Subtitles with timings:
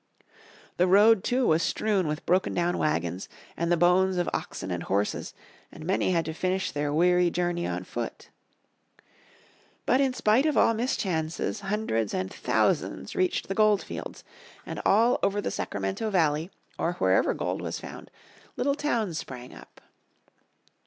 [0.77, 4.81] The road too was strewn with broken down wagons, and the bones of oxen and
[4.81, 5.35] horses,
[5.71, 8.29] and many had to finish their weary journey on foot.
[9.85, 14.23] But in spite of all mischances hundreds and thousands reached the gold fields,
[14.65, 16.49] and all over the Sacramento Valley,
[16.79, 18.09] or wherever gold was found,
[18.57, 19.81] little towns sprang up.